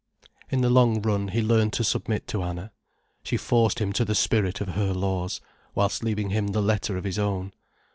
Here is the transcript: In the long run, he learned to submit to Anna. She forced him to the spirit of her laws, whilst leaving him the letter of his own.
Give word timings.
In 0.49 0.61
the 0.61 0.71
long 0.71 0.99
run, 1.03 1.27
he 1.27 1.43
learned 1.43 1.73
to 1.73 1.83
submit 1.83 2.25
to 2.29 2.41
Anna. 2.41 2.71
She 3.21 3.37
forced 3.37 3.77
him 3.77 3.93
to 3.93 4.03
the 4.03 4.15
spirit 4.15 4.59
of 4.59 4.69
her 4.69 4.95
laws, 4.95 5.41
whilst 5.75 6.03
leaving 6.03 6.31
him 6.31 6.47
the 6.47 6.59
letter 6.61 6.97
of 6.97 7.03
his 7.03 7.19
own. 7.19 7.53